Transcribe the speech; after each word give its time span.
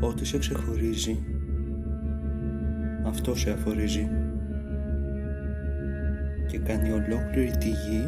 Ό,τι 0.00 0.24
σε 0.24 0.38
ξεχωρίζει, 0.38 1.18
αυτό 3.04 3.34
σε 3.34 3.50
αφορίζει 3.50 4.08
και 6.46 6.58
κάνει 6.58 6.90
ολόκληρη 6.90 7.50
τη 7.50 7.68
γη 7.68 8.04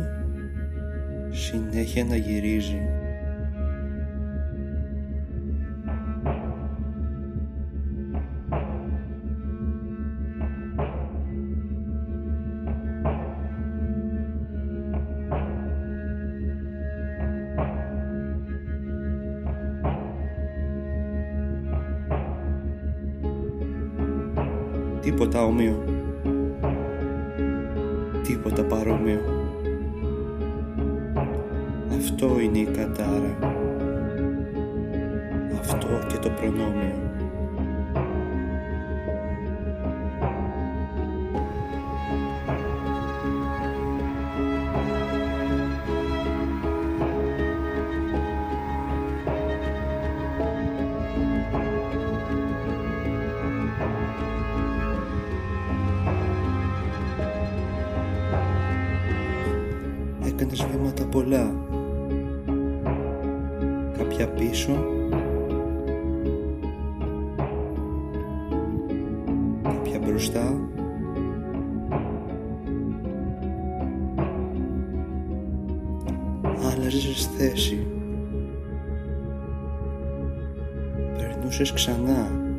συνέχεια 1.30 2.04
να 2.04 2.16
γυρίζει. 2.16 2.80
Τίποτα 25.00 25.44
ομοίο. 25.44 25.84
Τίποτα 28.22 28.64
παρόμοιο. 28.64 29.20
Αυτό 31.96 32.40
είναι 32.40 32.58
η 32.58 32.64
κατάρα. 32.64 33.38
Αυτό 35.60 35.86
και 36.08 36.16
το 36.16 36.28
προνόμιο. 36.30 37.09
Πολλά. 61.10 61.54
Κάποια 63.98 64.28
πίσω. 64.28 64.72
Κάποια 69.62 69.98
μπροστά. 69.98 70.68
Άλλαζες 76.72 77.28
θέση. 77.36 77.86
Περνούσες 81.16 81.72
ξανά 81.72 82.49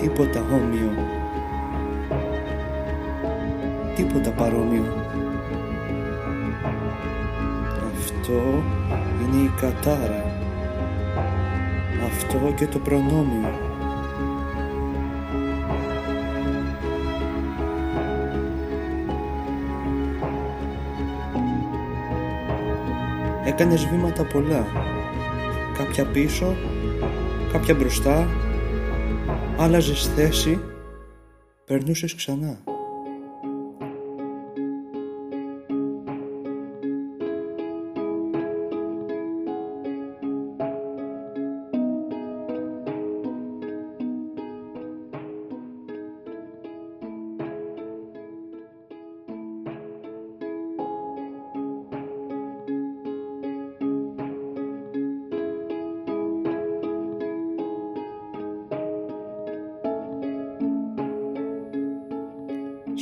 Τίποτα 0.00 0.40
όμοιο. 0.40 0.90
Τίποτα 3.96 4.30
παρόμοιο. 4.30 4.84
Αυτό 7.98 8.62
είναι 9.22 9.42
η 9.42 9.50
κατάρα. 9.60 10.24
Αυτό 12.06 12.52
και 12.56 12.66
το 12.66 12.78
προνόμιο. 12.78 13.58
Έκανες 23.44 23.86
βήματα 23.86 24.24
πολλά. 24.24 24.66
Κάποια 25.78 26.04
πίσω 26.04 26.56
Κάποια 27.52 27.74
μπροστά 27.74 28.28
Άλλαζες 29.60 30.06
θέση 30.14 30.60
Περνούσες 31.64 32.14
ξανά 32.14 32.62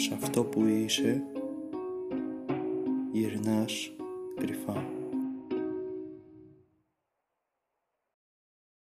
Σ' 0.00 0.12
αυτό 0.12 0.44
που 0.44 0.66
είσαι 0.66 1.22
γυρνάς 3.12 3.92
κρυφά. 4.36 4.84